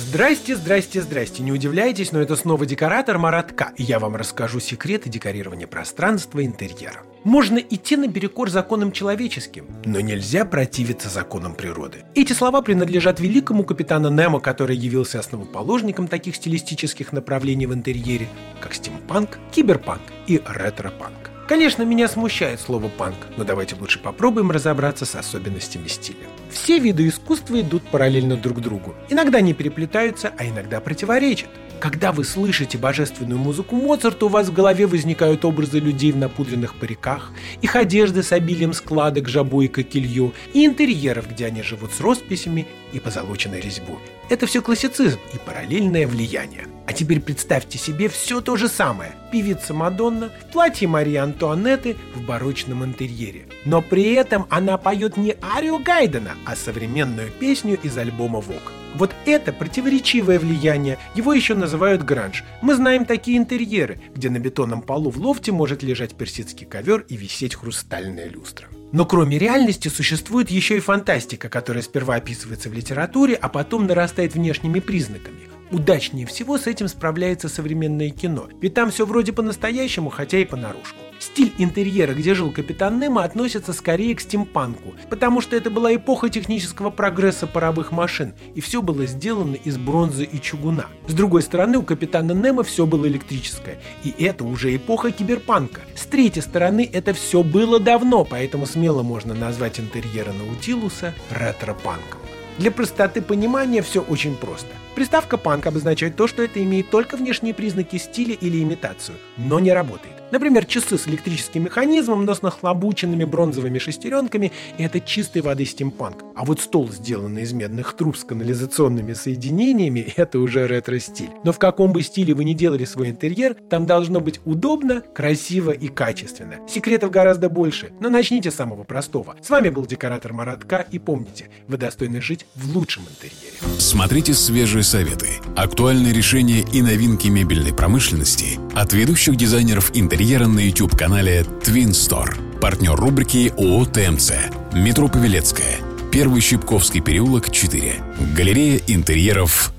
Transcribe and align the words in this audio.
Здрасте, 0.00 0.56
здрасте, 0.56 1.02
здрасте. 1.02 1.42
Не 1.42 1.52
удивляйтесь, 1.52 2.10
но 2.10 2.20
это 2.20 2.34
снова 2.34 2.64
декоратор 2.64 3.18
Маратка, 3.18 3.72
и 3.76 3.82
я 3.82 3.98
вам 3.98 4.16
расскажу 4.16 4.58
секреты 4.58 5.10
декорирования 5.10 5.66
пространства 5.66 6.42
интерьера. 6.42 7.02
Можно 7.22 7.58
идти 7.58 7.96
наперекор 7.96 8.48
законам 8.48 8.92
человеческим, 8.92 9.66
но 9.84 10.00
нельзя 10.00 10.46
противиться 10.46 11.10
законам 11.10 11.54
природы. 11.54 11.98
Эти 12.14 12.32
слова 12.32 12.62
принадлежат 12.62 13.20
великому 13.20 13.62
капитану 13.62 14.08
Немо, 14.10 14.40
который 14.40 14.74
явился 14.74 15.18
основоположником 15.18 16.08
таких 16.08 16.36
стилистических 16.36 17.12
направлений 17.12 17.66
в 17.66 17.74
интерьере, 17.74 18.26
как 18.62 18.72
стимпанк, 18.72 19.38
киберпанк 19.52 20.02
и 20.26 20.40
ретро-панк. 20.46 21.30
Конечно, 21.50 21.82
меня 21.82 22.06
смущает 22.06 22.60
слово 22.60 22.88
«панк», 22.88 23.16
но 23.36 23.42
давайте 23.42 23.74
лучше 23.74 23.98
попробуем 23.98 24.52
разобраться 24.52 25.04
с 25.04 25.16
особенностями 25.16 25.88
стиля. 25.88 26.28
Все 26.48 26.78
виды 26.78 27.08
искусства 27.08 27.60
идут 27.60 27.82
параллельно 27.90 28.36
друг 28.36 28.60
другу. 28.60 28.94
Иногда 29.08 29.38
они 29.38 29.52
переплетаются, 29.52 30.32
а 30.38 30.46
иногда 30.46 30.80
противоречат. 30.80 31.48
Когда 31.80 32.12
вы 32.12 32.22
слышите 32.22 32.78
божественную 32.78 33.40
музыку 33.40 33.74
Моцарта, 33.74 34.26
у 34.26 34.28
вас 34.28 34.46
в 34.46 34.52
голове 34.52 34.86
возникают 34.86 35.44
образы 35.44 35.80
людей 35.80 36.12
в 36.12 36.16
напудренных 36.16 36.76
париках, 36.76 37.32
их 37.62 37.74
одежды 37.74 38.22
с 38.22 38.30
обилием 38.30 38.72
складок, 38.72 39.28
жабо 39.28 39.62
и 39.62 39.66
кокелью, 39.66 40.32
и 40.54 40.64
интерьеров, 40.64 41.28
где 41.28 41.46
они 41.46 41.64
живут 41.64 41.90
с 41.92 42.00
росписями 42.00 42.68
и 42.92 43.00
позолоченной 43.00 43.60
резьбой. 43.60 43.98
Это 44.28 44.46
все 44.46 44.62
классицизм 44.62 45.18
и 45.34 45.38
параллельное 45.44 46.06
влияние. 46.06 46.68
А 46.90 46.92
теперь 46.92 47.20
представьте 47.20 47.78
себе 47.78 48.08
все 48.08 48.40
то 48.40 48.56
же 48.56 48.66
самое. 48.66 49.12
Певица 49.30 49.72
Мадонна 49.72 50.32
в 50.40 50.52
платье 50.52 50.88
Марии 50.88 51.14
Антуанетты 51.14 51.96
в 52.16 52.22
барочном 52.22 52.84
интерьере. 52.84 53.46
Но 53.64 53.80
при 53.80 54.14
этом 54.14 54.48
она 54.50 54.76
поет 54.76 55.16
не 55.16 55.36
арию 55.40 55.78
Гайдена, 55.78 56.32
а 56.44 56.56
современную 56.56 57.30
песню 57.30 57.78
из 57.80 57.96
альбома 57.96 58.40
«Вок». 58.40 58.72
Вот 58.96 59.14
это 59.24 59.52
противоречивое 59.52 60.40
влияние, 60.40 60.98
его 61.14 61.32
еще 61.32 61.54
называют 61.54 62.02
гранж. 62.02 62.42
Мы 62.60 62.74
знаем 62.74 63.04
такие 63.04 63.38
интерьеры, 63.38 64.00
где 64.12 64.28
на 64.28 64.40
бетонном 64.40 64.82
полу 64.82 65.10
в 65.10 65.16
лофте 65.16 65.52
может 65.52 65.84
лежать 65.84 66.16
персидский 66.16 66.66
ковер 66.66 67.04
и 67.08 67.16
висеть 67.16 67.54
хрустальная 67.54 68.28
люстра. 68.28 68.66
Но 68.90 69.06
кроме 69.06 69.38
реальности 69.38 69.86
существует 69.86 70.50
еще 70.50 70.78
и 70.78 70.80
фантастика, 70.80 71.48
которая 71.48 71.84
сперва 71.84 72.16
описывается 72.16 72.68
в 72.68 72.72
литературе, 72.72 73.36
а 73.36 73.48
потом 73.48 73.86
нарастает 73.86 74.34
внешними 74.34 74.80
признаками. 74.80 75.49
Удачнее 75.70 76.26
всего 76.26 76.58
с 76.58 76.66
этим 76.66 76.88
справляется 76.88 77.48
современное 77.48 78.10
кино, 78.10 78.48
ведь 78.60 78.74
там 78.74 78.90
все 78.90 79.06
вроде 79.06 79.32
по-настоящему, 79.32 80.10
хотя 80.10 80.38
и 80.38 80.44
понарошку. 80.44 80.98
Стиль 81.20 81.52
интерьера, 81.58 82.14
где 82.14 82.34
жил 82.34 82.50
капитан 82.50 82.98
Немо, 82.98 83.22
относится 83.22 83.72
скорее 83.72 84.16
к 84.16 84.20
стимпанку, 84.20 84.94
потому 85.10 85.40
что 85.40 85.54
это 85.54 85.70
была 85.70 85.94
эпоха 85.94 86.28
технического 86.28 86.90
прогресса 86.90 87.46
паровых 87.46 87.92
машин, 87.92 88.34
и 88.54 88.60
все 88.60 88.82
было 88.82 89.06
сделано 89.06 89.54
из 89.54 89.76
бронзы 89.76 90.24
и 90.24 90.40
чугуна. 90.40 90.86
С 91.06 91.14
другой 91.14 91.42
стороны, 91.42 91.78
у 91.78 91.82
капитана 91.82 92.32
Немо 92.32 92.64
все 92.64 92.84
было 92.84 93.06
электрическое, 93.06 93.78
и 94.02 94.12
это 94.18 94.44
уже 94.44 94.74
эпоха 94.74 95.12
киберпанка. 95.12 95.82
С 95.94 96.06
третьей 96.06 96.42
стороны, 96.42 96.88
это 96.90 97.12
все 97.12 97.44
было 97.44 97.78
давно, 97.78 98.24
поэтому 98.24 98.66
смело 98.66 99.02
можно 99.02 99.34
назвать 99.34 99.78
интерьеры 99.78 100.32
Наутилуса 100.32 101.14
ретро-панком. 101.30 102.18
Для 102.60 102.70
простоты 102.70 103.22
понимания 103.22 103.80
все 103.80 104.02
очень 104.02 104.36
просто. 104.36 104.68
Приставка 104.94 105.38
«панк» 105.38 105.66
обозначает 105.66 106.16
то, 106.16 106.26
что 106.26 106.42
это 106.42 106.62
имеет 106.62 106.90
только 106.90 107.16
внешние 107.16 107.54
признаки 107.54 107.96
стиля 107.96 108.34
или 108.34 108.62
имитацию, 108.62 109.16
но 109.38 109.58
не 109.60 109.72
работает. 109.72 110.12
Например, 110.30 110.66
часы 110.66 110.98
с 110.98 111.08
электрическим 111.08 111.64
механизмом, 111.64 112.26
но 112.26 112.34
с 112.34 112.42
нахлобученными 112.42 113.24
бронзовыми 113.24 113.78
шестеренками– 113.78 114.52
это 114.78 115.00
чистой 115.00 115.40
воды 115.40 115.64
стимпанк. 115.64 116.22
А 116.40 116.44
вот 116.46 116.58
стол, 116.58 116.90
сделанный 116.90 117.42
из 117.42 117.52
медных 117.52 117.94
труб 117.94 118.16
с 118.16 118.24
канализационными 118.24 119.12
соединениями– 119.12 120.00
это 120.16 120.38
уже 120.38 120.66
ретро-стиль. 120.66 121.28
Но 121.44 121.52
в 121.52 121.58
каком 121.58 121.92
бы 121.92 122.02
стиле 122.02 122.32
вы 122.32 122.44
ни 122.44 122.54
делали 122.54 122.86
свой 122.86 123.10
интерьер, 123.10 123.54
там 123.68 123.84
должно 123.84 124.20
быть 124.20 124.40
удобно, 124.46 125.02
красиво 125.02 125.70
и 125.70 125.88
качественно. 125.88 126.66
Секретов 126.66 127.10
гораздо 127.10 127.50
больше, 127.50 127.90
но 128.00 128.08
начните 128.08 128.50
с 128.50 128.54
самого 128.54 128.84
простого. 128.84 129.36
С 129.42 129.50
вами 129.50 129.68
был 129.68 129.84
декоратор 129.84 130.32
Маратка, 130.32 130.86
и 130.90 130.98
помните, 130.98 131.50
вы 131.68 131.76
достойны 131.76 132.22
жить 132.22 132.46
в 132.54 132.74
лучшем 132.74 133.02
интерьере. 133.02 133.58
Смотрите 133.78 134.32
свежие 134.32 134.82
советы, 134.82 135.28
актуальные 135.56 136.14
решения 136.14 136.64
и 136.72 136.80
новинки 136.80 137.28
мебельной 137.28 137.74
промышленности 137.74 138.58
от 138.74 138.94
ведущих 138.94 139.36
дизайнеров 139.36 139.90
интерьера 139.94 140.46
на 140.46 140.60
YouTube-канале 140.60 141.42
Twin 141.62 141.90
Store. 141.90 142.58
Партнер 142.60 142.94
рубрики 142.94 143.52
ООО 143.58 143.84
ТМЦ. 143.84 144.32
Метро 144.72 145.06
Павелецкая. 145.08 145.89
Первый 146.10 146.40
Щипковский 146.40 147.00
переулок, 147.00 147.52
4. 147.52 148.02
Галерея 148.34 148.80
интерьеров 148.88 149.72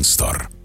Store. 0.00 0.57